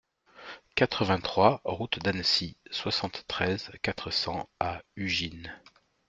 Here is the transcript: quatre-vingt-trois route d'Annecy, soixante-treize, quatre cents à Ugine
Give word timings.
quatre-vingt-trois 0.73 1.61
route 1.63 1.99
d'Annecy, 1.99 2.57
soixante-treize, 2.71 3.69
quatre 3.83 4.09
cents 4.09 4.49
à 4.59 4.81
Ugine 4.95 5.53